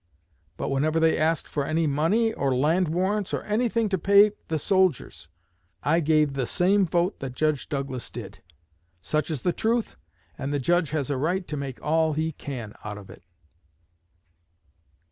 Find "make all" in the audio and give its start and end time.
11.55-12.13